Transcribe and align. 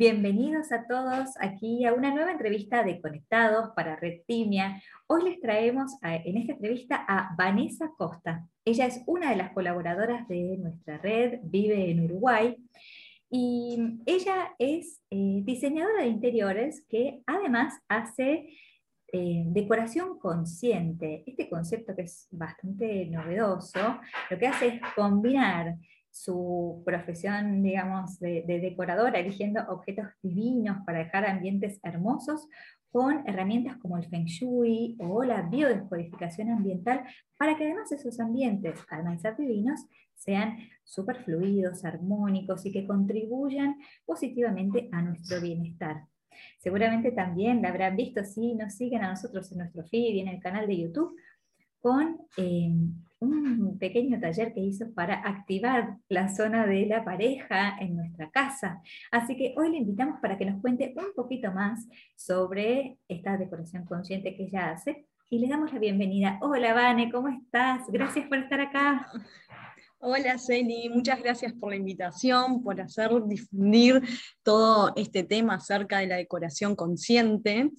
Bienvenidos 0.00 0.72
a 0.72 0.86
todos 0.86 1.28
aquí 1.40 1.84
a 1.84 1.92
una 1.92 2.10
nueva 2.10 2.32
entrevista 2.32 2.82
de 2.82 3.02
Conectados 3.02 3.68
para 3.76 3.96
Red 3.96 4.22
Timia. 4.26 4.82
Hoy 5.06 5.24
les 5.24 5.40
traemos 5.42 5.92
en 6.00 6.38
esta 6.38 6.54
entrevista 6.54 7.04
a 7.06 7.34
Vanessa 7.36 7.92
Costa. 7.98 8.46
Ella 8.64 8.86
es 8.86 9.02
una 9.04 9.28
de 9.28 9.36
las 9.36 9.52
colaboradoras 9.52 10.26
de 10.26 10.56
nuestra 10.56 10.96
red, 10.96 11.40
vive 11.42 11.90
en 11.90 12.02
Uruguay 12.02 12.56
y 13.28 14.00
ella 14.06 14.54
es 14.58 15.02
eh, 15.10 15.42
diseñadora 15.44 16.04
de 16.04 16.08
interiores 16.08 16.82
que 16.88 17.20
además 17.26 17.74
hace 17.86 18.56
eh, 19.12 19.42
decoración 19.48 20.18
consciente. 20.18 21.24
Este 21.26 21.46
concepto 21.50 21.94
que 21.94 22.02
es 22.04 22.26
bastante 22.30 23.04
novedoso, 23.04 24.00
lo 24.30 24.38
que 24.38 24.46
hace 24.46 24.68
es 24.68 24.80
combinar 24.96 25.76
su 26.10 26.82
profesión, 26.84 27.62
digamos, 27.62 28.18
de, 28.18 28.42
decoradora, 28.46 29.18
eligiendo 29.18 29.62
objetos 29.68 30.06
divinos 30.22 30.78
para 30.84 30.98
dejar 30.98 31.26
ambientes 31.26 31.78
hermosos, 31.82 32.48
con 32.90 33.22
herramientas 33.28 33.76
como 33.76 33.96
el 33.98 34.08
Feng 34.08 34.24
Shui 34.24 34.96
o 34.98 35.22
la 35.22 35.42
biodescodificación 35.42 36.50
ambiental, 36.50 37.04
para 37.36 37.56
que 37.56 37.64
además 37.64 37.92
esos 37.92 38.18
ambientes, 38.18 38.80
además 38.90 39.14
de 39.14 39.28
ser 39.28 39.36
divinos, 39.36 39.86
sean 40.14 40.58
súper 40.82 41.22
fluidos, 41.24 41.84
armónicos 41.84 42.66
y 42.66 42.72
que 42.72 42.86
contribuyan 42.86 43.76
positivamente 44.04 44.88
a 44.92 45.02
nuestro 45.02 45.40
bienestar. 45.40 46.04
Seguramente 46.58 47.12
también 47.12 47.62
la 47.62 47.68
habrán 47.68 47.96
visto 47.96 48.24
si 48.24 48.54
nos 48.54 48.74
siguen 48.74 49.02
a 49.04 49.10
nosotros 49.10 49.50
en 49.52 49.58
nuestro 49.58 49.84
feed 49.84 50.14
y 50.14 50.20
en 50.20 50.28
el 50.28 50.40
canal 50.40 50.66
de 50.66 50.78
YouTube 50.78 51.16
con 51.80 52.18
eh, 52.36 52.70
un 53.20 53.78
pequeño 53.78 54.18
taller 54.18 54.52
que 54.54 54.60
hizo 54.60 54.92
para 54.92 55.14
activar 55.14 55.98
la 56.08 56.34
zona 56.34 56.66
de 56.66 56.86
la 56.86 57.04
pareja 57.04 57.76
en 57.78 57.96
nuestra 57.96 58.30
casa. 58.30 58.82
Así 59.10 59.36
que 59.36 59.54
hoy 59.56 59.70
le 59.70 59.78
invitamos 59.78 60.20
para 60.20 60.38
que 60.38 60.46
nos 60.46 60.60
cuente 60.60 60.94
un 60.96 61.12
poquito 61.14 61.52
más 61.52 61.86
sobre 62.16 62.98
esta 63.08 63.36
decoración 63.36 63.84
consciente 63.84 64.34
que 64.36 64.44
ella 64.44 64.70
hace 64.70 65.06
y 65.28 65.38
le 65.38 65.48
damos 65.48 65.72
la 65.72 65.78
bienvenida. 65.78 66.38
Hola, 66.40 66.72
Vane, 66.72 67.10
¿cómo 67.10 67.28
estás? 67.28 67.82
Gracias 67.88 68.26
por 68.26 68.38
estar 68.38 68.60
acá. 68.60 69.06
Hola, 69.98 70.38
Celi, 70.38 70.88
muchas 70.88 71.22
gracias 71.22 71.52
por 71.52 71.70
la 71.70 71.76
invitación, 71.76 72.62
por 72.62 72.80
hacer 72.80 73.10
difundir 73.26 74.02
todo 74.42 74.94
este 74.96 75.24
tema 75.24 75.56
acerca 75.56 75.98
de 75.98 76.06
la 76.06 76.16
decoración 76.16 76.74
consciente 76.74 77.70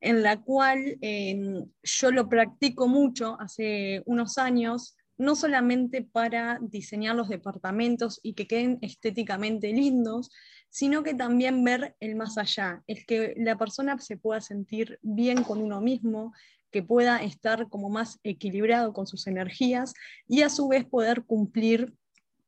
en 0.00 0.22
la 0.22 0.40
cual 0.40 0.98
em, 1.00 1.66
yo 1.82 2.10
lo 2.10 2.28
practico 2.28 2.88
mucho 2.88 3.36
hace 3.40 4.02
unos 4.06 4.38
años, 4.38 4.96
no 5.16 5.34
solamente 5.34 6.02
para 6.02 6.58
diseñar 6.60 7.16
los 7.16 7.28
departamentos 7.28 8.20
y 8.22 8.34
que 8.34 8.46
queden 8.46 8.78
estéticamente 8.82 9.72
lindos, 9.72 10.30
sino 10.70 11.02
que 11.02 11.14
también 11.14 11.64
ver 11.64 11.96
el 11.98 12.14
más 12.14 12.38
allá, 12.38 12.82
es 12.86 13.04
que 13.06 13.34
la 13.36 13.56
persona 13.56 13.98
se 13.98 14.16
pueda 14.16 14.40
sentir 14.40 14.98
bien 15.02 15.42
con 15.42 15.60
uno 15.60 15.80
mismo, 15.80 16.32
que 16.70 16.82
pueda 16.82 17.22
estar 17.22 17.68
como 17.68 17.88
más 17.88 18.20
equilibrado 18.22 18.92
con 18.92 19.06
sus 19.06 19.26
energías 19.26 19.94
y 20.26 20.42
a 20.42 20.50
su 20.50 20.68
vez 20.68 20.84
poder 20.84 21.24
cumplir 21.24 21.94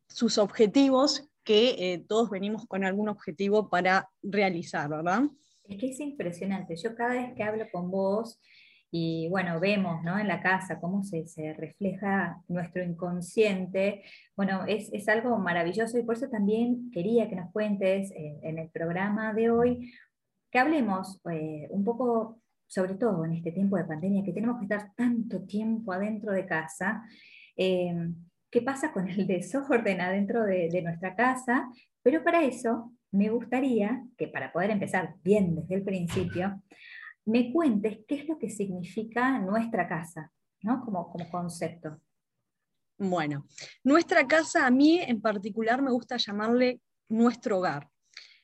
sus 0.08 0.38
objetivos, 0.38 1.28
que 1.42 1.92
eh, 1.92 2.04
todos 2.06 2.30
venimos 2.30 2.66
con 2.66 2.84
algún 2.84 3.08
objetivo 3.08 3.70
para 3.70 4.10
realizar, 4.22 4.88
¿verdad? 4.90 5.22
Es 5.70 5.76
que 5.78 5.90
es 5.90 6.00
impresionante. 6.00 6.74
Yo 6.74 6.96
cada 6.96 7.14
vez 7.14 7.32
que 7.36 7.44
hablo 7.44 7.64
con 7.70 7.92
vos, 7.92 8.40
y 8.90 9.28
bueno, 9.28 9.60
vemos 9.60 10.02
¿no? 10.02 10.18
en 10.18 10.26
la 10.26 10.42
casa 10.42 10.80
cómo 10.80 11.04
se, 11.04 11.24
refleja 11.56 12.42
nuestro 12.48 12.82
inconsciente, 12.82 14.02
bueno, 14.36 14.64
es, 14.66 14.92
es, 14.92 15.08
algo 15.08 15.38
maravilloso 15.38 15.96
y 15.96 16.02
por 16.02 16.16
eso 16.16 16.28
también 16.28 16.90
quería 16.90 17.28
que 17.28 17.36
nos 17.36 17.52
cuentes 17.52 18.10
eh, 18.10 18.40
en 18.42 18.58
el 18.58 18.68
programa 18.70 19.32
de 19.32 19.50
hoy, 19.50 19.92
que 20.50 20.58
hablemos 20.58 21.20
eh, 21.30 21.68
un 21.70 21.84
poco, 21.84 22.40
sobre 22.66 22.94
todo 22.94 23.24
en 23.24 23.34
este 23.34 23.52
tiempo 23.52 23.76
de 23.76 23.84
pandemia, 23.84 24.24
que 24.24 24.32
tenemos 24.32 24.58
que 24.58 24.64
estar 24.64 24.92
tanto 24.96 25.44
tiempo 25.44 25.92
adentro 25.92 26.32
de 26.32 26.46
casa. 26.46 27.04
Eh, 27.56 27.94
¿Qué 28.50 28.62
pasa 28.62 28.92
con 28.92 29.08
el 29.08 29.24
desorden 29.28 30.00
adentro 30.00 30.42
de, 30.42 30.68
de 30.68 30.82
nuestra 30.82 31.14
casa? 31.14 31.70
Pero 32.02 32.24
para 32.24 32.42
eso 32.42 32.92
me 33.12 33.30
gustaría 33.30 34.04
que 34.16 34.28
para 34.28 34.52
poder 34.52 34.70
empezar 34.70 35.14
bien 35.22 35.56
desde 35.56 35.74
el 35.76 35.84
principio, 35.84 36.62
me 37.24 37.52
cuentes 37.52 37.98
qué 38.06 38.16
es 38.16 38.28
lo 38.28 38.38
que 38.38 38.50
significa 38.50 39.38
nuestra 39.38 39.88
casa, 39.88 40.32
¿no? 40.62 40.84
Como, 40.84 41.10
como 41.10 41.30
concepto. 41.30 42.00
Bueno, 42.98 43.46
nuestra 43.82 44.26
casa 44.26 44.66
a 44.66 44.70
mí 44.70 45.00
en 45.00 45.20
particular 45.20 45.80
me 45.80 45.90
gusta 45.90 46.16
llamarle 46.18 46.80
nuestro 47.08 47.58
hogar, 47.58 47.88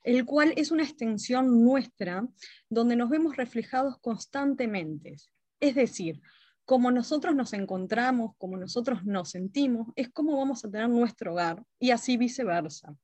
el 0.02 0.24
cual 0.24 0.54
es 0.56 0.70
una 0.70 0.82
extensión 0.82 1.62
nuestra 1.62 2.26
donde 2.68 2.96
nos 2.96 3.10
vemos 3.10 3.36
reflejados 3.36 3.98
constantemente. 4.00 5.16
Es 5.60 5.74
decir, 5.74 6.20
como 6.64 6.90
nosotros 6.90 7.34
nos 7.34 7.52
encontramos, 7.52 8.32
como 8.38 8.56
nosotros 8.56 9.04
nos 9.04 9.30
sentimos, 9.30 9.88
es 9.94 10.08
como 10.10 10.36
vamos 10.36 10.64
a 10.64 10.70
tener 10.70 10.88
nuestro 10.88 11.32
hogar 11.32 11.62
y 11.78 11.90
así 11.90 12.16
viceversa. 12.16 12.96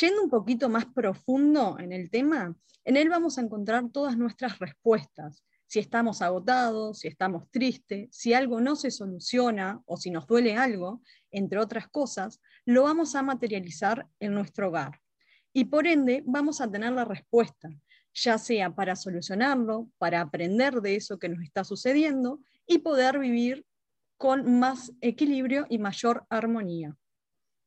Yendo 0.00 0.22
un 0.22 0.30
poquito 0.30 0.70
más 0.70 0.86
profundo 0.86 1.76
en 1.78 1.92
el 1.92 2.10
tema, 2.10 2.56
en 2.84 2.96
él 2.96 3.10
vamos 3.10 3.36
a 3.36 3.42
encontrar 3.42 3.90
todas 3.90 4.16
nuestras 4.16 4.58
respuestas. 4.58 5.44
Si 5.66 5.80
estamos 5.80 6.22
agotados, 6.22 7.00
si 7.00 7.08
estamos 7.08 7.50
tristes, 7.50 8.08
si 8.10 8.32
algo 8.32 8.60
no 8.60 8.74
se 8.74 8.90
soluciona 8.90 9.82
o 9.84 9.98
si 9.98 10.10
nos 10.10 10.26
duele 10.26 10.56
algo, 10.56 11.02
entre 11.30 11.58
otras 11.58 11.88
cosas, 11.88 12.40
lo 12.64 12.84
vamos 12.84 13.14
a 13.14 13.22
materializar 13.22 14.08
en 14.18 14.32
nuestro 14.32 14.68
hogar. 14.68 15.00
Y 15.52 15.66
por 15.66 15.86
ende 15.86 16.22
vamos 16.26 16.62
a 16.62 16.70
tener 16.70 16.92
la 16.92 17.04
respuesta, 17.04 17.68
ya 18.14 18.38
sea 18.38 18.74
para 18.74 18.96
solucionarlo, 18.96 19.90
para 19.98 20.22
aprender 20.22 20.80
de 20.80 20.96
eso 20.96 21.18
que 21.18 21.28
nos 21.28 21.42
está 21.42 21.64
sucediendo 21.64 22.40
y 22.66 22.78
poder 22.78 23.18
vivir 23.18 23.66
con 24.16 24.58
más 24.58 24.92
equilibrio 25.02 25.66
y 25.68 25.78
mayor 25.78 26.24
armonía. 26.30 26.96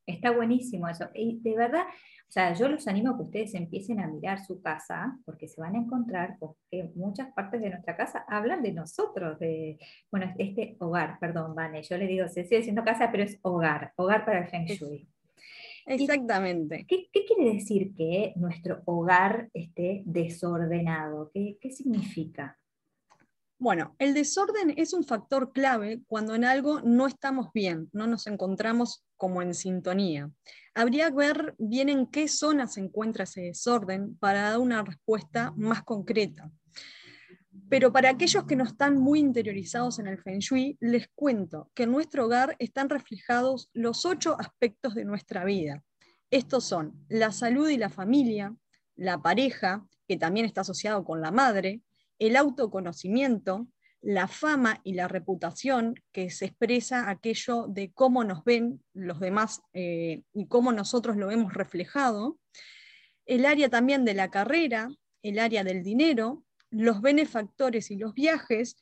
Está 0.06 0.32
buenísimo 0.32 0.88
eso. 0.88 1.10
Y 1.14 1.40
de 1.42 1.56
verdad, 1.56 1.84
o 2.28 2.32
sea, 2.32 2.54
yo 2.54 2.68
los 2.68 2.88
animo 2.88 3.12
a 3.12 3.18
que 3.18 3.24
ustedes 3.24 3.54
empiecen 3.56 4.00
a 4.00 4.08
mirar 4.08 4.44
su 4.44 4.62
casa, 4.62 5.18
porque 5.26 5.48
se 5.48 5.62
van 5.62 5.76
a 5.76 5.80
encontrar 5.80 6.38
que 6.70 6.92
muchas 6.96 7.32
partes 7.34 7.62
de 7.62 7.70
nuestra 7.70 7.96
casa 7.96 8.26
hablan 8.28 8.62
de 8.62 8.74
nosotros, 8.74 9.40
de, 9.40 9.78
bueno, 10.12 10.34
este 10.38 10.76
hogar, 10.80 11.18
perdón, 11.20 11.56
Vane, 11.56 11.84
yo 11.84 11.98
le 11.98 12.08
digo, 12.08 12.28
se 12.28 12.44
sigue 12.44 12.58
diciendo 12.58 12.84
casa, 12.84 13.10
pero 13.12 13.24
es 13.24 13.40
hogar, 13.42 13.94
hogar 13.96 14.26
para 14.26 14.40
el 14.40 14.48
Feng 14.48 14.66
Shui. 14.66 15.08
Exactamente. 15.86 16.86
¿Qué, 16.88 17.08
quiere 17.12 17.54
decir 17.54 17.94
que 17.96 18.34
nuestro 18.36 18.82
hogar 18.86 19.50
esté 19.54 20.02
desordenado? 20.06 21.30
¿Qué, 21.34 21.58
¿Qué 21.62 21.72
significa? 21.72 22.58
Bueno, 23.58 23.96
el 24.00 24.14
desorden 24.14 24.74
es 24.76 24.92
un 24.94 25.06
factor 25.06 25.54
clave 25.54 26.02
cuando 26.08 26.36
en 26.36 26.44
algo 26.44 26.82
no 26.82 27.08
estamos 27.08 27.54
bien, 27.54 27.90
no 27.94 28.06
nos 28.06 28.28
encontramos 28.28 29.06
como 29.16 29.42
en 29.42 29.54
sintonía. 29.54 30.30
Habría 30.74 31.10
que 31.10 31.16
ver 31.16 31.56
bien 31.58 31.88
en 31.88 32.08
qué 32.08 32.28
zona 32.28 32.68
se 32.68 32.82
encuentra 32.82 33.24
ese 33.24 33.42
desorden 33.42 34.18
para 34.18 34.42
dar 34.42 34.60
una 34.60 34.84
respuesta 34.84 35.54
más 35.56 35.84
concreta. 35.84 36.52
Pero 37.70 37.94
para 37.94 38.10
aquellos 38.10 38.44
que 38.44 38.58
no 38.58 38.66
están 38.66 38.98
muy 38.98 39.20
interiorizados 39.20 40.00
en 40.00 40.08
el 40.08 40.22
Feng 40.22 40.40
Shui, 40.40 40.78
les 40.82 41.08
cuento 41.16 41.72
que 41.74 41.84
en 41.84 41.92
nuestro 41.92 42.26
hogar 42.26 42.58
están 42.60 42.90
reflejados 42.90 43.70
los 43.72 44.06
ocho 44.06 44.36
aspectos 44.38 44.96
de 44.96 45.06
nuestra 45.06 45.46
vida. 45.46 45.82
Estos 46.30 46.66
son 46.66 47.06
la 47.08 47.32
salud 47.32 47.70
y 47.70 47.78
la 47.78 47.90
familia, 47.90 48.54
la 48.98 49.22
pareja, 49.22 49.88
que 50.08 50.18
también 50.18 50.46
está 50.46 50.62
asociado 50.62 51.06
con 51.06 51.22
la 51.22 51.32
madre, 51.32 51.82
el 52.20 52.36
autoconocimiento, 52.36 53.68
la 54.02 54.28
fama 54.28 54.82
y 54.84 54.94
la 54.94 55.08
reputación, 55.08 55.96
que 56.12 56.30
se 56.30 56.46
expresa 56.46 57.10
aquello 57.10 57.66
de 57.68 57.92
cómo 57.92 58.24
nos 58.24 58.44
ven 58.44 58.84
los 58.94 59.20
demás 59.20 59.62
eh, 59.74 60.22
y 60.34 60.48
cómo 60.48 60.72
nosotros 60.72 61.18
lo 61.18 61.28
vemos 61.28 61.54
reflejado, 61.54 62.38
el 63.26 63.46
área 63.46 63.70
también 63.70 64.06
de 64.06 64.14
la 64.14 64.30
carrera, 64.30 64.90
el 65.24 65.40
área 65.40 65.64
del 65.64 65.82
dinero, 65.82 66.44
los 66.70 67.02
benefactores 67.02 67.90
y 67.90 67.98
los 67.98 68.14
viajes, 68.14 68.76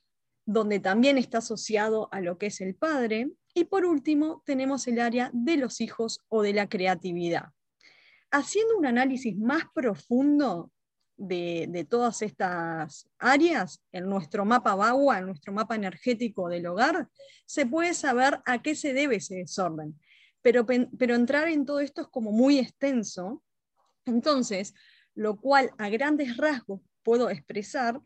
donde 0.46 0.80
también 0.80 1.18
está 1.18 1.38
asociado 1.38 2.10
a 2.12 2.20
lo 2.20 2.38
que 2.38 2.48
es 2.48 2.60
el 2.60 2.76
padre, 2.76 3.32
y 3.54 3.66
por 3.66 3.86
último 3.86 4.44
tenemos 4.46 4.88
el 4.88 5.00
área 5.00 5.30
de 5.34 5.58
los 5.58 5.80
hijos 5.80 6.20
o 6.28 6.42
de 6.42 6.54
la 6.54 6.68
creatividad. 6.68 7.50
Haciendo 8.32 8.78
un 8.78 8.86
análisis 8.86 9.38
más 9.38 9.64
profundo 9.74 10.72
de, 11.18 11.88
todas 11.90 12.22
estas 12.22 13.10
áreas 13.20 13.84
en 13.92 14.10
nuestro 14.10 14.46
mapa 14.46 14.76
Bagua, 14.76 15.20
en 15.20 15.28
nuestro 15.28 15.54
mapa 15.54 15.76
energético 15.76 16.50
del 16.50 16.66
hogar, 16.68 17.08
se 17.46 17.66
puede 17.66 17.94
saber 17.94 18.40
a 18.46 18.62
qué 18.62 18.76
se 18.76 18.94
debe 18.94 19.18
ese 19.18 19.36
desorden. 19.36 20.00
Pero, 20.42 20.66
pero 20.66 21.16
entrar 21.16 21.48
en 21.48 21.66
todo 21.66 21.80
esto 21.80 22.02
es 22.02 22.08
como 22.08 22.32
muy 22.32 22.60
extenso. 22.60 23.44
Entonces, 24.06 24.74
lo 25.16 25.40
cual 25.40 25.72
a 25.78 25.90
grandes 25.90 26.38
rasgos 26.38 26.82
puedo 27.04 27.30
expresar 27.30 28.02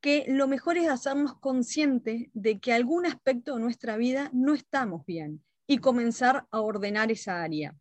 que 0.00 0.24
lo 0.28 0.48
mejor 0.48 0.78
es 0.78 0.88
hacernos 0.88 1.38
conscientes 1.40 2.28
de 2.32 2.58
que 2.58 2.72
algún 2.72 3.06
aspecto 3.06 3.54
de 3.54 3.60
nuestra 3.60 3.96
vida 3.96 4.30
no 4.32 4.54
estamos 4.54 5.04
bien 5.04 5.44
y 5.66 5.78
comenzar 5.78 6.46
a 6.50 6.60
ordenar 6.60 7.12
esa 7.12 7.42
área. 7.42 7.76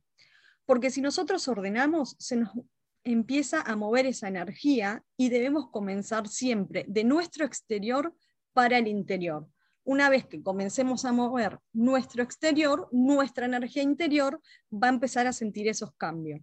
Porque 0.65 0.91
si 0.91 1.01
nosotros 1.01 1.47
ordenamos, 1.47 2.15
se 2.19 2.35
nos 2.35 2.51
empieza 3.03 3.61
a 3.61 3.75
mover 3.75 4.05
esa 4.05 4.27
energía 4.27 5.03
y 5.17 5.29
debemos 5.29 5.69
comenzar 5.69 6.27
siempre 6.27 6.85
de 6.87 7.03
nuestro 7.03 7.45
exterior 7.45 8.13
para 8.53 8.77
el 8.77 8.87
interior. 8.87 9.47
Una 9.83 10.09
vez 10.09 10.25
que 10.25 10.43
comencemos 10.43 11.05
a 11.05 11.11
mover 11.11 11.59
nuestro 11.73 12.21
exterior, 12.21 12.87
nuestra 12.91 13.45
energía 13.45 13.81
interior 13.81 14.41
va 14.71 14.87
a 14.87 14.91
empezar 14.91 15.25
a 15.27 15.33
sentir 15.33 15.67
esos 15.67 15.95
cambios. 15.95 16.41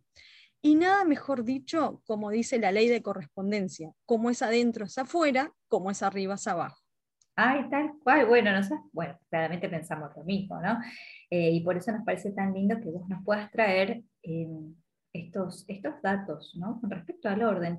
Y 0.62 0.74
nada 0.74 1.04
mejor 1.04 1.44
dicho, 1.44 2.02
como 2.06 2.30
dice 2.30 2.58
la 2.58 2.72
ley 2.72 2.88
de 2.88 3.02
correspondencia, 3.02 3.92
como 4.04 4.30
es 4.30 4.42
adentro 4.42 4.86
es 4.86 4.98
afuera, 4.98 5.52
como 5.68 5.90
es 5.90 6.02
arriba 6.02 6.34
es 6.34 6.46
abajo. 6.46 6.82
Ay, 7.36 7.68
tal 7.68 7.92
cual. 8.02 8.26
Bueno, 8.26 8.50
bueno, 8.92 9.18
claramente 9.28 9.68
pensamos 9.68 10.10
lo 10.16 10.24
mismo, 10.24 10.60
¿no? 10.60 10.80
Eh, 11.30 11.50
y 11.50 11.60
por 11.60 11.76
eso 11.76 11.92
nos 11.92 12.04
parece 12.04 12.32
tan 12.32 12.54
lindo 12.54 12.80
que 12.80 12.90
vos 12.90 13.06
nos 13.08 13.22
puedas 13.24 13.50
traer 13.52 14.02
em, 14.22 14.74
estos, 15.16 15.64
estos 15.68 16.00
datos, 16.02 16.54
¿no? 16.56 16.80
Con 16.80 16.90
respecto 16.90 17.28
al 17.28 17.42
orden. 17.42 17.78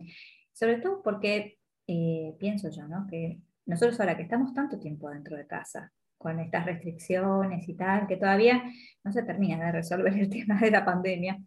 Sobre 0.54 0.78
todo 0.78 1.02
porque 1.04 1.58
eh, 1.88 2.36
pienso 2.40 2.70
yo, 2.70 2.88
¿no? 2.88 3.08
Que 3.08 3.40
nosotros 3.66 4.00
ahora 4.00 4.18
que 4.18 4.24
estamos 4.24 4.54
tanto 4.54 4.80
tiempo 4.80 5.10
dentro 5.10 5.38
de 5.38 5.48
casa, 5.48 5.92
con 6.18 6.40
estas 6.40 6.66
restricciones 6.66 7.68
y 7.70 7.76
tal, 7.76 8.08
que 8.08 8.18
todavía 8.18 8.64
no 9.04 9.12
se 9.12 9.24
termina 9.24 9.64
de 9.66 9.72
resolver 9.72 10.14
el 10.14 10.30
tema 10.46 10.60
de 10.60 10.72
la 10.72 10.84
pandemia, 10.84 11.40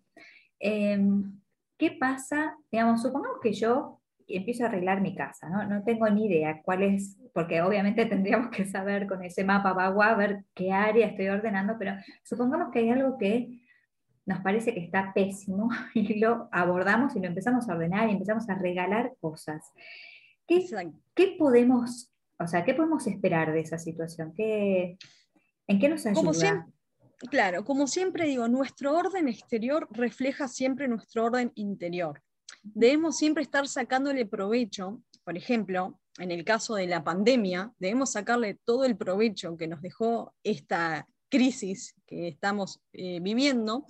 em, 0.59 1.41
¿qué 1.77 1.93
pasa? 1.93 2.57
Digamos, 2.71 3.03
supongamos 3.03 3.39
que 3.43 3.53
yo 3.53 4.01
empiezo 4.29 4.65
a 4.65 4.69
arreglar 4.69 5.01
mi 5.01 5.15
casa, 5.15 5.49
¿no? 5.49 5.67
No 5.67 5.83
tengo 5.83 6.09
ni 6.09 6.27
idea 6.27 6.61
cuál 6.63 6.83
es, 6.83 7.19
porque 7.35 7.63
obviamente 7.63 8.07
tendríamos 8.07 8.51
que 8.51 8.65
saber 8.65 9.07
con 9.07 9.23
ese 9.25 9.45
mapa 9.45 9.73
Bagua, 9.73 10.15
ver 10.15 10.45
qué 10.55 10.73
área 10.73 11.07
estoy 11.09 11.29
ordenando, 11.29 11.77
pero 11.79 11.95
supongamos 12.23 12.71
que 12.73 12.81
hay 12.81 12.91
algo 12.91 13.19
que 13.19 13.61
nos 14.31 14.41
parece 14.41 14.73
que 14.73 14.81
está 14.81 15.13
pésimo 15.15 15.69
y 15.95 16.19
lo 16.19 16.49
abordamos 16.53 17.15
y 17.17 17.21
lo 17.21 17.27
empezamos 17.27 17.69
a 17.69 17.75
ordenar 17.75 18.09
y 18.09 18.13
empezamos 18.13 18.49
a 18.49 18.55
regalar 18.55 19.15
cosas. 19.21 19.63
¿Qué, 20.47 20.67
¿qué 21.15 21.37
podemos, 21.39 22.11
o 22.39 22.47
sea, 22.47 22.65
qué 22.65 22.75
podemos 22.75 23.07
esperar 23.07 23.53
de 23.53 23.61
esa 23.61 23.79
situación? 23.79 24.33
¿Qué, 24.35 24.97
¿En 25.67 25.79
qué 25.79 25.89
nos 25.89 26.07
ayuda? 26.07 26.67
claro, 27.31 27.65
como 27.65 27.87
siempre 27.87 28.25
digo, 28.27 28.49
nuestro 28.49 28.97
orden 28.97 29.29
exterior 29.29 29.87
refleja 29.91 30.49
siempre 30.49 30.89
nuestro 30.89 31.27
orden 31.27 31.53
interior 31.55 32.23
debemos 32.63 33.17
siempre 33.17 33.43
estar 33.43 33.67
sacándole 33.69 34.27
provecho, 34.27 35.03
por 35.25 35.37
ejemplo, 35.37 35.99
en 36.19 36.31
el 36.31 36.45
caso 36.45 36.75
de 36.75 36.87
la 36.87 37.05
pandemia, 37.05 37.73
debemos 37.79 38.13
sacarle 38.13 38.59
todo 38.65 38.85
el 38.85 38.97
provecho 38.97 39.57
que 39.57 39.69
nos 39.69 39.81
dejó 39.81 40.35
esta 40.43 41.07
crisis 41.31 41.95
que 42.07 42.29
estamos 42.29 42.81
eh, 42.93 43.21
viviendo, 43.21 43.87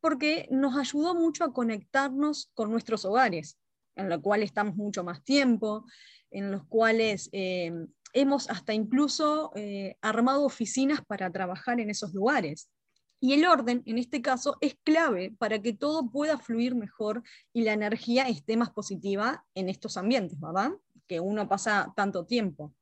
porque 0.00 0.48
nos 0.50 0.76
ayudó 0.76 1.14
mucho 1.14 1.44
a 1.44 1.52
conectarnos 1.52 2.50
con 2.54 2.70
nuestros 2.70 3.04
hogares, 3.04 3.58
en 3.96 4.08
los 4.08 4.20
cuales 4.20 4.46
estamos 4.46 4.76
mucho 4.76 5.04
más 5.04 5.22
tiempo, 5.22 5.86
en 6.30 6.50
los 6.50 6.64
cuales 6.66 7.28
eh, 7.32 7.72
hemos 8.12 8.50
hasta 8.50 8.74
incluso 8.74 9.52
eh, 9.54 9.96
armado 10.00 10.44
oficinas 10.44 11.04
para 11.04 11.30
trabajar 11.30 11.80
en 11.80 11.90
esos 11.90 12.12
lugares. 12.12 12.70
Y 13.22 13.34
el 13.34 13.44
orden, 13.44 13.82
en 13.84 13.98
este 13.98 14.22
caso, 14.22 14.56
es 14.62 14.76
clave 14.82 15.34
para 15.38 15.60
que 15.60 15.74
todo 15.74 16.10
pueda 16.10 16.38
fluir 16.38 16.74
mejor 16.74 17.22
y 17.52 17.62
la 17.62 17.74
energía 17.74 18.28
esté 18.28 18.56
más 18.56 18.70
positiva 18.70 19.44
en 19.54 19.68
estos 19.68 19.98
ambientes, 19.98 20.40
¿verdad? 20.40 20.70
Que 21.06 21.20
uno 21.20 21.46
pasa 21.46 21.92
tanto 21.94 22.24
tiempo. 22.24 22.72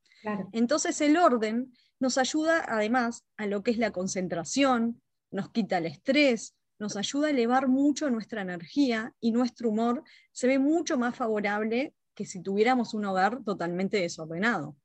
Entonces 0.52 1.00
el 1.00 1.16
orden 1.16 1.72
nos 2.00 2.18
ayuda 2.18 2.64
además 2.66 3.24
a 3.36 3.46
lo 3.46 3.62
que 3.62 3.70
es 3.70 3.78
la 3.78 3.90
concentración, 3.90 5.00
nos 5.30 5.50
quita 5.50 5.78
el 5.78 5.86
estrés, 5.86 6.54
nos 6.78 6.96
ayuda 6.96 7.28
a 7.28 7.30
elevar 7.30 7.68
mucho 7.68 8.08
nuestra 8.10 8.42
energía 8.42 9.12
y 9.20 9.32
nuestro 9.32 9.70
humor 9.70 10.04
se 10.32 10.46
ve 10.46 10.58
mucho 10.58 10.96
más 10.96 11.16
favorable 11.16 11.94
que 12.14 12.24
si 12.24 12.42
tuviéramos 12.42 12.94
un 12.94 13.04
hogar 13.04 13.42
totalmente 13.44 14.00
desordenado. 14.00 14.76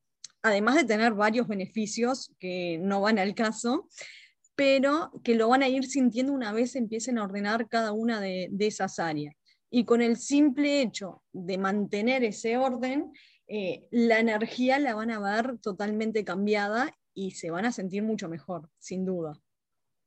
Además 0.42 0.76
de 0.76 0.84
tener 0.84 1.14
varios 1.14 1.48
beneficios 1.48 2.34
que 2.40 2.78
no 2.82 3.02
van 3.02 3.20
al 3.20 3.34
caso, 3.34 3.88
pero 4.56 5.12
que 5.24 5.36
lo 5.36 5.50
van 5.50 5.64
a 5.64 5.70
ir 5.70 5.86
sintiendo 5.86 6.34
una 6.34 6.52
vez 6.52 6.76
empiecen 6.76 7.18
a 7.18 7.24
ordenar 7.24 7.68
cada 7.70 7.92
una 7.92 8.20
de, 8.20 8.50
esas 8.60 9.00
áreas. 9.00 9.36
Y 9.70 9.86
con 9.86 10.02
el 10.02 10.18
simple 10.18 10.82
hecho 10.82 11.24
de 11.32 11.58
mantener 11.58 12.24
ese 12.24 12.58
orden, 12.58 13.12
eh, 13.48 13.88
la 13.90 14.20
energía 14.20 14.78
la 14.80 14.94
van 14.94 15.12
a 15.12 15.20
ver 15.20 15.58
totalmente 15.60 16.24
cambiada 16.24 16.94
y 17.14 17.32
se 17.32 17.52
van 17.52 17.66
a 17.66 17.72
sentir 17.72 18.04
mucho 18.04 18.30
mejor, 18.30 18.70
sin 18.78 19.06
duda. 19.06 19.40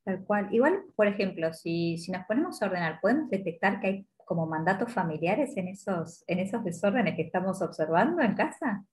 Tal 0.05 0.25
cual. 0.25 0.49
Igual, 0.53 0.85
por 0.95 1.07
ejemplo, 1.07 1.53
si, 1.53 1.99
si 1.99 2.13
nos 2.13 2.25
ponemos 2.27 2.63
a 2.63 2.67
ordenar, 2.67 3.01
¿podemos 3.01 3.29
detectar 3.31 3.81
que 3.81 3.87
hay 3.87 4.09
como 4.25 4.47
mandatos 4.47 4.93
familiares 4.93 5.57
en 5.57 5.69
esos, 5.69 6.25
en 6.27 6.39
esos 6.41 6.65
desórdenes 6.65 7.17
que 7.17 7.23
estamos 7.23 7.63
observando 7.63 8.23
en 8.23 8.35
casa? 8.35 8.85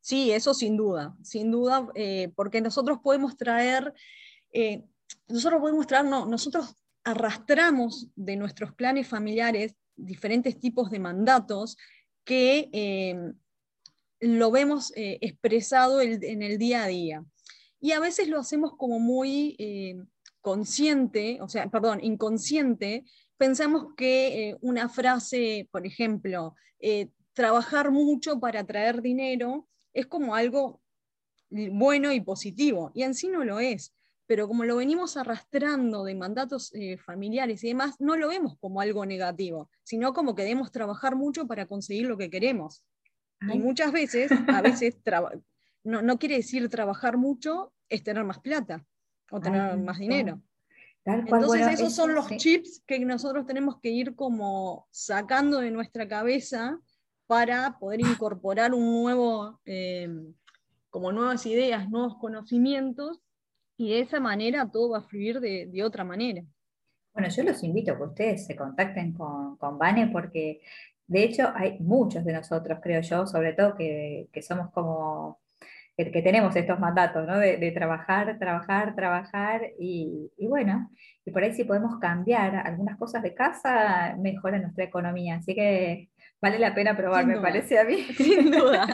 Sí, 0.00 0.30
eso 0.32 0.54
sin 0.54 0.76
duda, 0.76 1.16
sin 1.22 1.50
duda, 1.50 1.88
eh, 1.94 2.32
porque 2.34 2.60
nosotros 2.60 2.98
podemos 3.02 3.36
traer 3.36 3.92
eh, 4.52 4.84
nosotros 5.28 5.60
podemos 5.60 5.86
traernos, 5.86 6.28
nosotros 6.28 6.74
arrastramos 7.04 8.08
de 8.14 8.36
nuestros 8.36 8.72
clanes 8.74 9.06
familiares 9.06 9.74
diferentes 9.96 10.58
tipos 10.58 10.90
de 10.90 10.98
mandatos 10.98 11.76
que 12.24 12.68
eh, 12.72 13.32
lo 14.20 14.50
vemos 14.50 14.92
eh, 14.96 15.18
expresado 15.20 16.00
en 16.00 16.42
el 16.42 16.58
día 16.58 16.84
a 16.84 16.88
día. 16.88 17.24
Y 17.80 17.92
a 17.92 18.00
veces 18.00 18.28
lo 18.28 18.40
hacemos 18.40 18.72
como 18.76 18.98
muy 18.98 19.56
consciente, 20.40 21.38
o 21.40 21.48
sea, 21.48 21.70
perdón, 21.70 22.00
inconsciente. 22.02 23.04
Pensamos 23.36 23.94
que 23.96 24.56
una 24.60 24.88
frase, 24.88 25.68
por 25.70 25.86
ejemplo, 25.86 26.56
trabajar 27.34 27.92
mucho 27.92 28.40
para 28.40 28.64
traer 28.64 29.00
dinero, 29.00 29.68
es 29.92 30.06
como 30.06 30.34
algo 30.34 30.80
bueno 31.50 32.10
y 32.10 32.20
positivo, 32.20 32.90
y 32.94 33.04
en 33.04 33.14
sí 33.14 33.28
no 33.28 33.44
lo 33.44 33.60
es 33.60 33.92
pero 34.28 34.46
como 34.46 34.64
lo 34.64 34.76
venimos 34.76 35.16
arrastrando 35.16 36.04
de 36.04 36.14
mandatos 36.14 36.70
eh, 36.74 36.98
familiares 36.98 37.64
y 37.64 37.68
demás, 37.68 37.94
no 37.98 38.14
lo 38.14 38.28
vemos 38.28 38.58
como 38.60 38.82
algo 38.82 39.06
negativo, 39.06 39.70
sino 39.82 40.12
como 40.12 40.34
que 40.34 40.42
debemos 40.42 40.70
trabajar 40.70 41.16
mucho 41.16 41.46
para 41.46 41.64
conseguir 41.64 42.06
lo 42.06 42.18
que 42.18 42.28
queremos. 42.28 42.84
Y 43.40 43.58
muchas 43.58 43.92
veces, 43.92 44.30
a 44.48 44.62
veces, 44.62 44.96
no, 45.84 46.18
quiere 46.18 46.36
decir 46.36 46.68
trabajar 46.68 47.16
mucho, 47.16 47.72
es 47.88 48.02
tener 48.02 48.24
más 48.24 48.40
plata 48.40 48.84
o 49.30 49.40
tener 49.40 49.76
más 49.78 49.98
dinero. 49.98 50.40
Entonces 51.04 51.66
esos 51.68 51.94
son 51.94 52.14
los 52.14 52.28
chips 52.36 52.82
que 52.86 52.98
nosotros 53.00 53.46
tenemos 53.46 53.80
que 53.80 53.88
ir 53.88 54.14
como 54.14 54.86
sacando 54.90 55.60
de 55.60 55.70
nuestra 55.70 56.06
cabeza 56.06 56.78
para 57.26 57.78
poder 57.78 58.00
incorporar 58.00 58.74
un 58.74 59.02
nuevo, 59.02 59.60
eh, 59.64 60.08
como 60.90 61.12
nuevas 61.12 61.46
ideas, 61.46 61.88
nuevos 61.88 62.16
conocimientos 62.18 63.20
y 63.76 63.90
de 63.90 64.00
esa 64.00 64.20
manera 64.20 64.70
todo 64.70 64.90
va 64.90 64.98
a 64.98 65.02
fluir 65.02 65.40
de, 65.40 65.82
otra 65.82 66.04
manera. 66.04 66.42
Bueno, 67.14 67.28
yo 67.28 67.42
los 67.42 67.62
invito 67.62 67.92
a 67.92 67.96
que 67.96 68.02
ustedes 68.02 68.46
se 68.46 68.56
contacten 68.56 69.12
con, 69.12 69.56
con 69.56 69.78
Vane 69.78 70.08
porque 70.08 70.60
de 71.08 71.24
hecho 71.24 71.50
hay 71.54 71.78
muchos 71.80 72.24
de 72.24 72.34
nosotros, 72.34 72.78
creo 72.82 73.00
yo, 73.00 73.26
sobre 73.26 73.54
todo 73.54 73.74
que, 73.76 74.28
somos 74.42 74.70
como, 74.70 75.40
que, 75.96 76.22
tenemos 76.22 76.54
estos 76.54 76.78
mandatos, 76.78 77.26
¿no? 77.26 77.38
De, 77.38 77.72
trabajar, 77.72 78.38
trabajar, 78.38 78.94
trabajar 78.94 79.62
y, 79.78 80.30
bueno, 80.38 80.90
y 81.24 81.30
por 81.30 81.42
ahí 81.42 81.52
si 81.54 81.64
podemos 81.64 81.98
cambiar 81.98 82.56
algunas 82.56 82.98
cosas 82.98 83.22
de 83.22 83.34
casa, 83.34 84.16
mejora 84.18 84.58
nuestra 84.58 84.84
economía. 84.84 85.36
Así 85.36 85.54
que 85.54 86.10
vale 86.42 86.58
la 86.58 86.74
pena 86.74 86.96
probar, 86.96 87.26
me 87.26 87.40
parece 87.40 87.78
a 87.78 87.84
mí. 87.84 87.96
Sin 88.16 88.50
duda. 88.50 88.86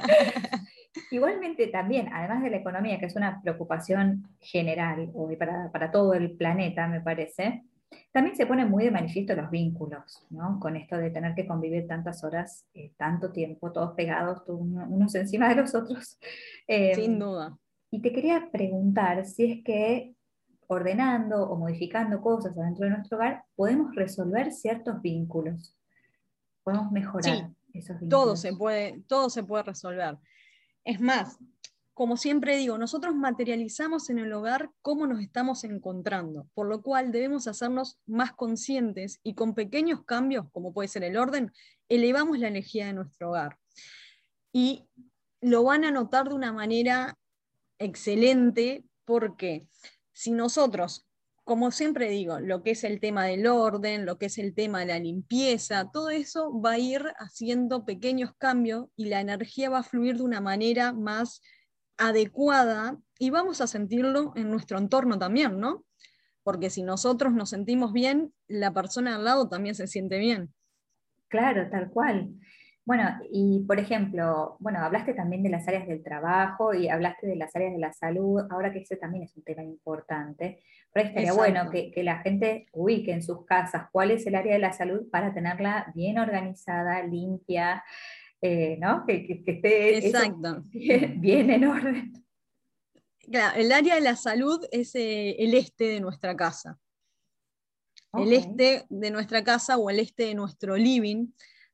Igualmente 1.11 1.66
también, 1.66 2.09
además 2.12 2.44
de 2.44 2.50
la 2.50 2.59
economía, 2.59 3.00
que 3.00 3.06
es 3.06 3.16
una 3.16 3.42
preocupación 3.42 4.28
general 4.40 5.11
hoy 5.14 5.35
para, 5.35 5.71
para, 5.73 5.90
todo 5.90 6.14
el 6.14 6.37
planeta, 6.37 6.87
me 6.87 7.00
parece, 7.00 7.64
también 8.12 8.36
se 8.36 8.46
ponen 8.46 8.70
muy 8.70 8.84
de 8.84 8.90
manifiesto 8.90 9.34
los 9.34 9.50
vínculos, 9.50 10.24
¿no? 10.30 10.58
Con 10.60 10.76
esto 10.76 10.96
de 10.96 11.10
tener 11.10 11.34
que 11.34 11.46
convivir 11.46 11.86
tantas 11.86 12.22
horas, 12.24 12.66
eh, 12.74 12.92
tanto 12.96 13.32
tiempo, 13.32 13.72
todos 13.72 13.92
pegados, 13.94 14.42
unos 14.48 15.14
encima 15.14 15.48
de 15.48 15.56
los 15.56 15.74
otros. 15.74 16.18
Em, 16.66 16.94
Sin 16.94 17.18
duda. 17.18 17.58
Y 17.90 18.00
te 18.00 18.12
quería 18.12 18.48
preguntar 18.50 19.24
si 19.26 19.44
es 19.44 19.64
que 19.64 20.14
ordenando 20.66 21.48
o 21.48 21.56
modificando 21.56 22.20
cosas 22.20 22.54
dentro 22.54 22.84
de 22.84 22.90
nuestro 22.90 23.18
hogar, 23.18 23.44
podemos 23.54 23.94
resolver 23.94 24.52
ciertos 24.52 25.00
vínculos. 25.02 25.76
Podemos 26.62 26.90
mejorar 26.90 27.50
esos 27.72 28.00
vínculos. 28.00 28.08
Todo 28.08 28.36
se 28.36 28.54
puede, 28.54 29.02
todo 29.06 29.30
se 29.30 29.44
puede 29.44 29.64
resolver. 29.64 30.18
Es 30.84 31.00
más, 31.00 31.38
como 31.94 32.16
siempre 32.16 32.56
digo, 32.56 32.76
nosotros 32.76 33.14
materializamos 33.14 34.10
en 34.10 34.18
el 34.18 34.32
hogar 34.32 34.70
cómo 34.82 35.06
nos 35.06 35.20
estamos 35.20 35.62
encontrando, 35.62 36.48
por 36.52 36.66
lo 36.66 36.82
cual 36.82 37.12
debemos 37.12 37.46
hacernos 37.46 37.98
más 38.04 38.32
conscientes 38.32 39.20
y 39.22 39.34
con 39.34 39.54
pequeños 39.54 40.04
cambios, 40.04 40.46
como 40.52 40.74
puede 40.74 40.88
ser 40.88 41.04
el 41.04 41.16
orden, 41.16 41.52
elevamos 41.88 42.38
la 42.38 42.48
energía 42.48 42.86
de 42.86 42.94
nuestro 42.94 43.30
hogar. 43.30 43.58
Y 44.52 44.88
lo 45.40 45.62
van 45.62 45.84
a 45.84 45.92
notar 45.92 46.28
de 46.28 46.34
una 46.34 46.52
manera 46.52 47.16
excelente 47.78 48.84
porque 49.04 49.68
si 50.12 50.32
nosotros 50.32 51.06
como 51.44 51.70
siempre 51.70 52.08
digo, 52.08 52.40
lo 52.40 52.62
que 52.62 52.70
es 52.70 52.84
el 52.84 53.00
tema 53.00 53.26
del 53.26 53.46
orden, 53.46 54.06
lo 54.06 54.16
que 54.16 54.26
es 54.26 54.38
el 54.38 54.54
tema 54.54 54.80
de 54.80 54.86
la 54.86 54.98
limpieza, 54.98 55.90
todo 55.92 56.08
eso 56.08 56.58
va 56.58 56.72
a 56.72 56.78
ir 56.78 57.02
haciendo 57.18 57.84
pequeños 57.84 58.32
cambios 58.38 58.86
y 58.96 59.06
la 59.06 59.20
energía 59.20 59.68
va 59.68 59.80
a 59.80 59.82
fluir 59.82 60.16
de 60.16 60.22
una 60.22 60.40
manera 60.40 60.94
más 60.94 61.42
adecuada 61.98 62.98
y 63.18 63.30
vamos 63.30 63.60
a 63.60 63.66
sentirlo 63.66 64.32
en 64.36 64.50
nuestro 64.50 64.78
entorno 64.78 65.18
también, 65.18 65.58
¿no? 65.58 65.84
Porque 66.42 66.70
si 66.70 66.82
nosotros 66.82 67.32
nos 67.32 67.50
sentimos 67.50 67.92
bien, 67.92 68.32
la 68.48 68.72
persona 68.72 69.14
al 69.16 69.24
lado 69.24 69.48
también 69.48 69.74
se 69.74 69.86
siente 69.86 70.18
bien. 70.18 70.52
Claro, 71.28 71.68
tal 71.70 71.90
cual. 71.90 72.34
Bueno, 72.86 73.18
y 73.30 73.64
por 73.66 73.80
ejemplo, 73.80 74.56
bueno, 74.60 74.80
hablaste 74.80 75.14
también 75.14 75.42
de 75.42 75.48
las 75.48 75.66
áreas 75.66 75.86
del 75.86 76.02
trabajo 76.02 76.74
y 76.74 76.88
hablaste 76.88 77.26
de 77.26 77.36
las 77.36 77.56
áreas 77.56 77.72
de 77.72 77.78
la 77.78 77.94
salud, 77.94 78.42
ahora 78.50 78.72
que 78.72 78.80
ese 78.80 78.96
también 78.96 79.24
es 79.24 79.34
un 79.36 79.42
tema 79.42 79.62
importante. 79.62 80.60
Pero 80.92 81.08
estaría 81.08 81.32
bueno 81.32 81.70
que, 81.70 81.92
la 82.02 82.18
gente 82.18 82.66
ubique 82.72 83.10
en 83.10 83.22
sus 83.22 83.46
casas 83.46 83.88
cuál 83.90 84.10
es 84.10 84.26
el 84.26 84.34
área 84.34 84.52
de 84.52 84.58
la 84.58 84.72
salud 84.72 85.08
para 85.10 85.32
tenerla 85.32 85.90
bien 85.94 86.18
organizada, 86.18 87.02
limpia, 87.02 87.82
eh, 88.46 88.76
¿no? 88.78 89.06
Que, 89.06 89.42
esté 89.46 89.96
bien, 91.16 91.48
en 91.48 91.64
orden. 91.64 92.12
Claro, 93.20 93.58
el 93.58 93.72
área 93.72 93.94
de 93.94 94.02
la 94.02 94.16
salud 94.16 94.62
es 94.70 94.94
eh, 94.96 95.34
el 95.38 95.54
este 95.54 95.84
de 95.84 96.00
nuestra 96.00 96.36
casa. 96.36 96.78
El 98.12 98.34
este 98.34 98.84
de 98.90 99.10
nuestra 99.10 99.42
casa 99.42 99.78
o 99.78 99.88
el 99.88 99.98
este 99.98 100.24
de 100.24 100.34
nuestro 100.34 100.76
living 100.76 101.28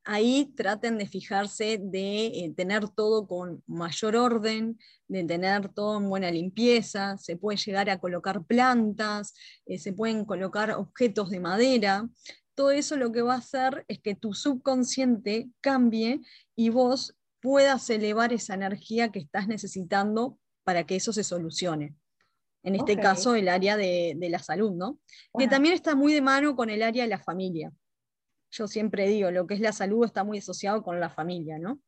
ahí 0.05 0.53
traten 0.55 0.97
de 0.97 1.07
fijarse 1.07 1.77
de 1.77 2.27
eh, 2.27 2.53
tener 2.55 2.87
todo 2.87 3.27
con 3.27 3.61
mayor 3.67 4.15
orden, 4.15 4.79
de 5.09 5.25
tener 5.25 5.67
todo 5.73 5.97
en 5.97 6.09
buena 6.09 6.31
limpieza, 6.31 7.17
se 7.17 7.35
puede 7.35 7.57
llegar 7.57 7.89
a 7.89 7.99
colocar 7.99 8.45
plantas, 8.45 9.33
se 9.77 9.91
pueden 9.91 10.23
colocar 10.23 10.71
objetos 10.71 11.29
de 11.29 11.41
madera. 11.41 12.07
Todo 12.61 12.69
eso 12.69 12.95
lo 12.95 13.11
que 13.11 13.23
va 13.23 13.33
a 13.33 13.39
hacer 13.39 13.85
es 13.87 13.97
que 13.97 14.13
tu 14.13 14.35
subconsciente 14.35 15.49
cambie 15.61 16.21
y 16.55 16.69
vos 16.69 17.17
puedas 17.41 17.89
elevar 17.89 18.33
esa 18.33 18.53
energía 18.53 19.11
que 19.11 19.17
estás 19.17 19.47
necesitando 19.47 20.37
para 20.63 20.85
que 20.85 20.95
eso 20.95 21.11
se 21.11 21.23
solucione. 21.23 21.95
En 22.61 22.75
este 22.75 22.97
caso, 22.97 23.33
el 23.33 23.49
área 23.49 23.77
de, 23.77 24.15
la 24.29 24.37
salud, 24.37 24.73
¿no? 24.73 24.99
Que 25.35 25.47
también 25.47 25.73
está 25.73 25.95
muy 25.95 26.13
de 26.13 26.21
mano 26.21 26.55
con 26.55 26.69
el 26.69 26.83
área 26.83 27.01
de 27.01 27.09
la 27.09 27.17
familia 27.17 27.71
yo 28.51 28.67
siempre 28.67 29.07
digo, 29.07 29.31
lo 29.31 29.47
que 29.47 29.53
es 29.53 29.61
la 29.61 29.71
salud 29.71 30.05
está 30.05 30.23
muy 30.23 30.39
asociado 30.39 30.83
con 30.83 30.99
la 30.99 31.09
familia, 31.09 31.57
¿no? 31.57 31.79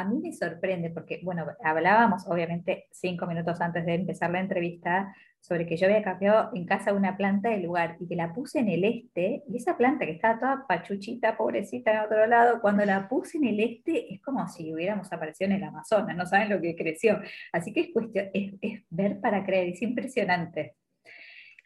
A 0.00 0.04
mí 0.04 0.18
me 0.18 0.32
sorprende 0.32 0.88
porque, 0.88 1.20
bueno, 1.22 1.44
hablábamos 1.62 2.26
obviamente 2.26 2.86
cinco 2.90 3.26
minutos 3.26 3.60
antes 3.60 3.84
de 3.84 3.96
empezar 3.96 4.30
la 4.30 4.40
entrevista 4.40 5.14
sobre 5.40 5.66
que 5.66 5.76
yo 5.76 5.88
había 5.88 6.02
cambiado 6.02 6.50
en 6.54 6.64
casa 6.64 6.94
una 6.94 7.18
planta 7.18 7.50
de 7.50 7.58
lugar 7.58 7.98
y 8.00 8.08
que 8.08 8.16
la 8.16 8.32
puse 8.32 8.60
en 8.60 8.70
el 8.70 8.84
este, 8.84 9.42
y 9.46 9.58
esa 9.58 9.76
planta 9.76 10.06
que 10.06 10.12
estaba 10.12 10.38
toda 10.38 10.66
pachuchita, 10.66 11.36
pobrecita 11.36 11.92
en 11.92 12.00
otro 12.00 12.26
lado, 12.26 12.62
cuando 12.62 12.82
la 12.86 13.10
puse 13.10 13.36
en 13.36 13.44
el 13.44 13.60
este 13.60 14.14
es 14.14 14.22
como 14.22 14.48
si 14.48 14.72
hubiéramos 14.72 15.12
aparecido 15.12 15.50
en 15.50 15.56
el 15.56 15.64
Amazonas, 15.64 16.16
no 16.16 16.24
saben 16.24 16.48
lo 16.48 16.62
que 16.62 16.74
creció. 16.74 17.20
Así 17.52 17.74
que 17.74 17.80
es 17.80 17.88
cuestión, 17.92 18.30
es, 18.32 18.54
es 18.62 18.82
ver 18.88 19.20
para 19.20 19.44
creer, 19.44 19.68
es 19.68 19.82
impresionante. 19.82 20.76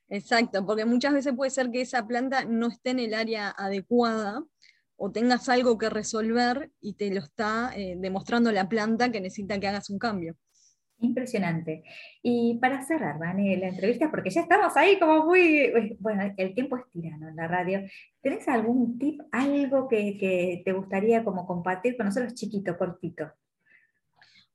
Exacto, 0.08 0.66
porque 0.66 0.84
muchas 0.84 1.12
veces 1.12 1.34
puede 1.34 1.52
ser 1.52 1.70
que 1.70 1.82
esa 1.82 2.04
planta 2.04 2.44
no 2.44 2.66
esté 2.66 2.90
en 2.90 2.98
el 2.98 3.14
área 3.14 3.54
adecuada 3.56 4.42
o 4.96 5.10
tengas 5.10 5.48
algo 5.48 5.76
que 5.78 5.90
resolver 5.90 6.70
y 6.80 6.94
te 6.94 7.12
lo 7.12 7.20
está 7.20 7.72
eh, 7.76 7.96
demostrando 7.98 8.52
la 8.52 8.68
planta 8.68 9.10
que 9.10 9.20
necesita 9.20 9.58
que 9.58 9.68
hagas 9.68 9.90
un 9.90 9.98
cambio. 9.98 10.36
Impresionante. 10.98 11.82
Y 12.22 12.58
para 12.60 12.84
cerrar, 12.84 13.18
Vane, 13.18 13.56
la 13.56 13.68
entrevista, 13.68 14.10
porque 14.10 14.30
ya 14.30 14.42
estamos 14.42 14.76
ahí 14.76 14.98
como 14.98 15.26
muy, 15.26 15.96
bueno, 15.98 16.32
el 16.36 16.54
tiempo 16.54 16.76
es 16.76 16.88
tirano 16.90 17.28
en 17.28 17.36
la 17.36 17.48
radio. 17.48 17.80
¿Tenés 18.22 18.46
algún 18.48 18.98
tip, 18.98 19.20
algo 19.32 19.88
que, 19.88 20.16
que 20.16 20.62
te 20.64 20.72
gustaría 20.72 21.24
como 21.24 21.46
compartir 21.46 21.96
con 21.96 22.06
nosotros 22.06 22.34
chiquito, 22.34 22.78
cortito? 22.78 23.32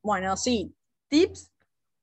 Bueno, 0.01 0.35
sí, 0.37 0.73
tips 1.09 1.51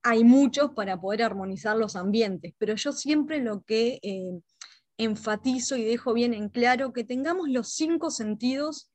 hay 0.06 0.22
muchos 0.22 0.70
para 0.70 1.00
poder 1.00 1.24
armonizar 1.24 1.76
los 1.76 1.96
ambientes, 1.96 2.54
pero 2.58 2.76
yo 2.76 2.92
siempre 2.92 3.40
lo 3.40 3.64
que 3.64 3.98
eh, 4.02 4.38
enfatizo 4.98 5.76
y 5.76 5.84
dejo 5.84 6.14
bien 6.14 6.34
en 6.34 6.48
claro 6.48 6.92
que 6.92 7.04
tengamos 7.04 7.48
los 7.48 7.72
cinco 7.72 8.10
sentidos 8.10 8.90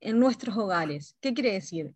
en 0.00 0.18
nuestros 0.18 0.56
hogares. 0.56 1.16
¿Qué 1.20 1.34
quiere 1.34 1.52
decir? 1.52 1.94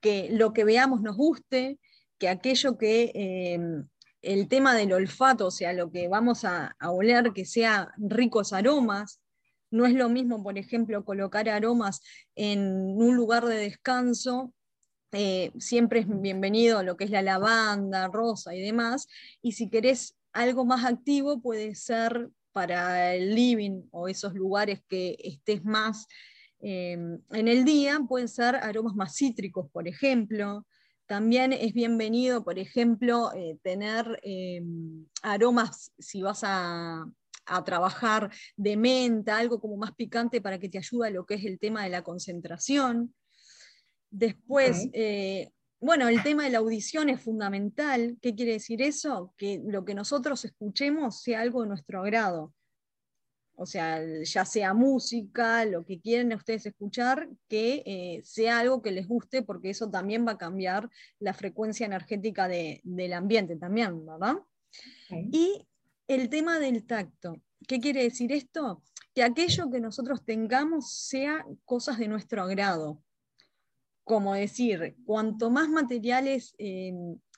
Que 0.00 0.28
lo 0.30 0.52
que 0.52 0.64
veamos 0.64 1.00
nos 1.02 1.16
guste, 1.16 1.78
que 2.18 2.28
aquello 2.28 2.78
que 2.78 3.12
em, 3.14 3.88
el 4.22 4.48
tema 4.48 4.74
del 4.74 4.92
olfato, 4.92 5.46
o 5.46 5.50
sea, 5.50 5.72
lo 5.72 5.90
que 5.90 6.08
vamos 6.08 6.44
a, 6.44 6.76
oler, 6.82 7.32
que 7.32 7.44
sea 7.44 7.92
ricos 7.96 8.52
aromas, 8.52 9.20
no 9.70 9.86
es 9.86 9.94
lo 9.94 10.08
mismo, 10.08 10.42
por 10.42 10.58
ejemplo, 10.58 11.04
colocar 11.04 11.48
aromas 11.48 12.02
en 12.34 12.60
un 12.96 13.16
lugar 13.16 13.46
de 13.46 13.56
descanso 13.56 14.52
eh, 15.12 15.50
siempre 15.58 16.00
es 16.00 16.06
bienvenido 16.08 16.82
lo 16.82 16.96
que 16.96 17.04
es 17.04 17.10
la 17.10 17.22
lavanda, 17.22 18.08
rosa 18.08 18.54
y 18.54 18.60
demás. 18.60 19.08
Y 19.42 19.52
si 19.52 19.68
querés 19.68 20.16
algo 20.32 20.64
más 20.64 20.84
activo, 20.84 21.40
puede 21.40 21.74
ser 21.74 22.30
para 22.52 23.14
el 23.14 23.34
living 23.34 23.82
o 23.90 24.08
esos 24.08 24.34
lugares 24.34 24.80
que 24.88 25.16
estés 25.18 25.64
más 25.64 26.06
em, 26.60 27.20
en 27.30 27.48
el 27.48 27.64
día, 27.64 28.00
pueden 28.08 28.28
ser 28.28 28.56
aromas 28.56 28.94
más 28.94 29.16
cítricos, 29.16 29.70
por 29.72 29.88
ejemplo. 29.88 30.66
También 31.06 31.52
es 31.52 31.72
bienvenido, 31.72 32.44
por 32.44 32.58
ejemplo, 32.58 33.32
eh, 33.34 33.58
tener 33.62 34.20
em, 34.22 35.06
aromas, 35.22 35.92
si 35.98 36.22
vas 36.22 36.42
a, 36.44 37.04
a 37.46 37.64
trabajar 37.64 38.30
de 38.56 38.76
menta, 38.76 39.38
algo 39.38 39.60
como 39.60 39.76
más 39.76 39.92
picante 39.92 40.40
para 40.40 40.58
que 40.58 40.68
te 40.68 40.78
ayude 40.78 41.08
a 41.08 41.10
lo 41.10 41.26
que 41.26 41.34
es 41.34 41.44
el 41.44 41.58
tema 41.58 41.82
de 41.82 41.90
la 41.90 42.02
concentración. 42.02 43.14
Después, 44.10 44.88
eh, 44.92 45.50
bueno, 45.80 46.08
el 46.08 46.22
tema 46.22 46.44
de 46.44 46.50
la 46.50 46.58
audición 46.58 47.08
es 47.08 47.22
fundamental. 47.22 48.18
¿Qué 48.20 48.34
quiere 48.34 48.52
decir 48.52 48.82
eso? 48.82 49.32
Que 49.38 49.62
lo 49.64 49.84
que 49.86 49.94
nosotros 49.94 50.44
escuchemos 50.44 51.22
sea 51.22 51.40
algo 51.40 51.62
de 51.62 51.68
nuestro 51.68 52.02
agrado. 52.02 52.52
O 53.54 53.64
sea, 53.66 54.00
ya 54.22 54.44
sea 54.44 54.74
música, 54.74 55.64
lo 55.64 55.84
que 55.84 56.00
quieren 56.00 56.32
ustedes 56.34 56.66
escuchar, 56.66 57.28
que 57.48 57.82
eh, 57.86 58.20
sea 58.24 58.58
algo 58.58 58.82
que 58.82 58.90
les 58.90 59.08
guste, 59.08 59.42
porque 59.42 59.70
eso 59.70 59.90
también 59.90 60.26
va 60.26 60.32
a 60.32 60.38
cambiar 60.38 60.88
la 61.18 61.34
frecuencia 61.34 61.86
energética 61.86 62.46
del 62.48 63.12
ambiente 63.12 63.56
también, 63.56 64.04
¿verdad? 64.06 64.36
Y 65.10 65.66
el 66.08 66.28
tema 66.28 66.58
del 66.58 66.86
tacto. 66.86 67.40
¿Qué 67.66 67.80
quiere 67.80 68.02
decir 68.02 68.32
esto? 68.32 68.82
Que 69.14 69.22
aquello 69.22 69.70
que 69.70 69.80
nosotros 69.80 70.24
tengamos 70.24 70.92
sea 70.92 71.44
cosas 71.64 71.98
de 71.98 72.08
nuestro 72.08 72.42
agrado 72.42 73.02
como 74.10 74.34
decir, 74.34 74.96
cuanto 75.06 75.50
más 75.50 75.68
materiales 75.68 76.52
eh, 76.58 76.92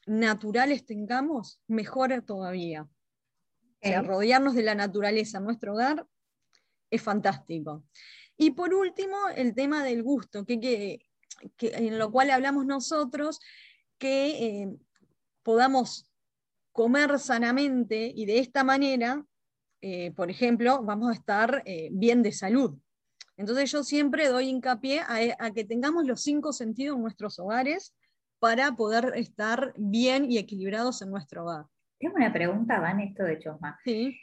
naturales 0.06 0.86
tengamos, 0.86 1.60
mejor 1.66 2.22
todavía. 2.22 2.84
O 2.84 3.86
sea, 3.86 4.00
rodearnos 4.00 4.54
de 4.54 4.62
la 4.62 4.74
naturaleza 4.74 5.36
en 5.36 5.44
nuestro 5.44 5.74
hogar 5.74 6.06
es 6.90 7.02
fantástico. 7.02 7.84
Y 8.38 8.52
por 8.52 8.72
último, 8.72 9.18
el 9.36 9.54
tema 9.54 9.84
del 9.84 10.02
gusto, 10.02 10.46
que, 10.46 11.04
en 11.60 11.98
lo 11.98 12.10
cual 12.10 12.30
hablamos 12.30 12.64
nosotros, 12.64 13.38
que 13.98 14.62
eh, 14.62 14.76
podamos 15.42 16.10
comer 16.72 17.18
sanamente 17.18 18.10
y 18.16 18.24
de 18.24 18.38
esta 18.38 18.64
manera, 18.64 19.22
eh, 19.82 20.10
por 20.12 20.30
ejemplo, 20.30 20.82
vamos 20.82 21.10
a 21.10 21.18
estar 21.18 21.62
bien 21.90 22.22
de 22.22 22.32
salud. 22.32 22.78
Entonces 23.36 23.70
yo 23.70 23.82
siempre 23.82 24.28
doy 24.28 24.48
hincapié 24.48 25.00
a, 25.00 25.50
que 25.52 25.64
tengamos 25.64 26.06
los 26.06 26.22
cinco 26.22 26.52
sentidos 26.52 26.96
en 26.96 27.02
nuestros 27.02 27.38
hogares 27.38 27.94
para 28.38 28.72
poder 28.72 29.12
estar 29.16 29.72
bien 29.76 30.30
y 30.30 30.38
equilibrados 30.38 31.02
en 31.02 31.10
nuestro 31.10 31.44
hogar. 31.44 31.66
Tengo 31.98 32.16
una 32.16 32.32
pregunta, 32.32 32.80
Van, 32.80 33.00
esto 33.00 33.24
de 33.24 33.38
Chosma. 33.38 33.78
Sí. 33.84 34.18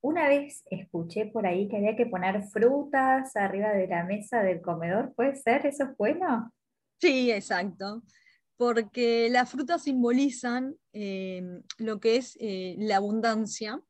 Una 0.00 0.28
vez 0.28 0.62
escuché 0.70 1.26
por 1.26 1.46
ahí 1.46 1.68
que 1.68 1.78
había 1.78 1.96
que 1.96 2.06
poner 2.06 2.44
frutas 2.44 3.34
arriba 3.36 3.70
de 3.72 3.88
la 3.88 4.04
mesa 4.04 4.42
del 4.42 4.60
comedor. 4.60 5.14
¿Puede 5.14 5.34
ser? 5.34 5.66
¿Eso 5.66 5.84
es 5.84 5.96
bueno? 5.96 6.52
Sí, 7.00 7.32
exacto. 7.32 8.02
Porque 8.56 9.28
las 9.30 9.50
frutas 9.50 9.82
simbolizan 9.82 10.76
eh, 10.92 11.42
lo 11.78 11.98
que 11.98 12.16
es 12.16 12.36
eh, 12.40 12.76
la 12.78 12.96
abundancia, 12.96 13.80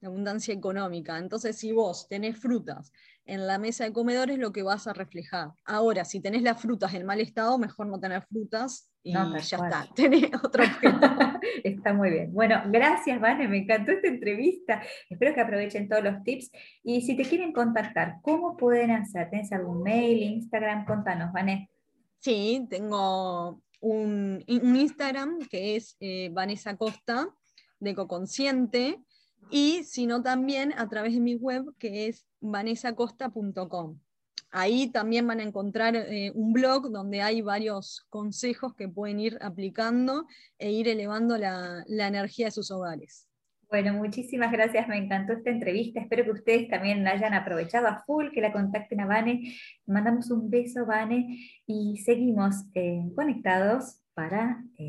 la 0.00 0.08
abundancia 0.08 0.54
económica. 0.54 1.18
Entonces, 1.18 1.56
si 1.56 1.72
vos 1.72 2.06
tenés 2.06 2.38
frutas 2.38 2.92
en 3.26 3.46
la 3.46 3.58
mesa 3.58 3.84
de 3.84 3.92
comedores 3.92 4.38
lo 4.38 4.52
que 4.52 4.62
vas 4.62 4.86
a 4.86 4.92
reflejar. 4.92 5.50
Ahora, 5.64 6.04
si 6.04 6.20
tenés 6.20 6.42
las 6.42 6.60
frutas 6.60 6.94
en 6.94 7.04
mal 7.04 7.20
estado, 7.20 7.58
mejor 7.58 7.88
no 7.88 7.98
tener 7.98 8.22
frutas 8.22 8.90
y 9.02 9.12
ya 9.12 9.36
está, 9.38 9.86
tenés 9.94 10.30
otro 10.42 10.64
objeto. 10.64 11.00
está 11.64 11.92
muy 11.92 12.10
bien. 12.10 12.32
Bueno, 12.32 12.62
gracias, 12.68 13.20
Vane, 13.20 13.48
me 13.48 13.58
encantó 13.58 13.92
esta 13.92 14.08
entrevista. 14.08 14.82
Espero 15.10 15.34
que 15.34 15.40
aprovechen 15.40 15.88
todos 15.88 16.02
los 16.02 16.22
tips. 16.22 16.50
Y 16.82 17.02
si 17.02 17.16
te 17.16 17.24
quieren 17.24 17.52
contactar, 17.52 18.16
¿cómo 18.22 18.56
pueden 18.56 18.92
hacer? 18.92 19.30
¿Tienes 19.30 19.52
algún 19.52 19.82
mail, 19.82 20.22
Instagram? 20.22 20.84
Contanos, 20.86 21.32
Vane. 21.32 21.70
Sí, 22.20 22.66
tengo 22.70 23.62
un, 23.80 24.42
Instagram 24.46 25.38
que 25.50 25.76
es 25.76 25.96
eh, 26.00 26.30
Vanessa 26.32 26.76
Costa, 26.76 27.28
de 27.78 27.90
Ecoconsciente. 27.90 28.98
y 29.50 29.84
sino 29.84 30.22
también 30.22 30.72
a 30.76 30.88
través 30.88 31.14
de 31.14 31.20
mi 31.20 31.36
web 31.36 31.64
que 31.78 32.08
es 32.08 32.26
vanesacosta.com. 32.50 33.98
Ahí 34.50 34.90
también 34.90 35.26
van 35.26 35.40
a 35.40 35.42
encontrar 35.42 35.96
eh, 35.96 36.32
un 36.34 36.52
blog 36.52 36.90
donde 36.90 37.20
hay 37.20 37.42
varios 37.42 38.06
consejos 38.08 38.74
que 38.74 38.88
pueden 38.88 39.20
ir 39.20 39.38
aplicando 39.40 40.26
e 40.58 40.70
ir 40.70 40.88
elevando 40.88 41.36
la, 41.36 41.84
la 41.86 42.06
energía 42.06 42.46
de 42.46 42.52
sus 42.52 42.70
hogares. 42.70 43.28
Bueno, 43.68 43.94
muchísimas 43.94 44.52
gracias, 44.52 44.86
me 44.86 44.96
encantó 44.96 45.32
esta 45.32 45.50
entrevista. 45.50 46.00
Espero 46.00 46.24
que 46.24 46.30
ustedes 46.30 46.68
también 46.68 47.02
la 47.02 47.10
hayan 47.10 47.34
aprovechado 47.34 47.88
a 47.88 48.04
full, 48.06 48.30
que 48.32 48.40
la 48.40 48.52
contacten 48.52 49.00
a 49.00 49.06
Vane. 49.06 49.56
Mandamos 49.86 50.30
un 50.30 50.48
beso, 50.48 50.86
Vane, 50.86 51.38
y 51.66 51.98
seguimos 51.98 52.54
eh, 52.74 53.02
conectados 53.14 54.00
para... 54.14 54.62
Eh, 54.78 54.84